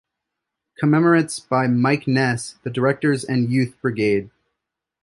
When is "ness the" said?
2.07-2.71